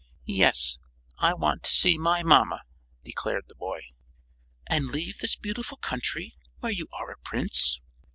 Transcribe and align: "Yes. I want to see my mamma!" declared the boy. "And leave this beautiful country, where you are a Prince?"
"Yes. 0.25 0.79
I 1.19 1.35
want 1.35 1.61
to 1.61 1.71
see 1.71 1.95
my 1.95 2.23
mamma!" 2.23 2.63
declared 3.03 3.43
the 3.47 3.53
boy. 3.53 3.81
"And 4.67 4.87
leave 4.87 5.19
this 5.19 5.35
beautiful 5.35 5.77
country, 5.77 6.33
where 6.59 6.71
you 6.71 6.87
are 6.91 7.11
a 7.11 7.19
Prince?" 7.19 7.79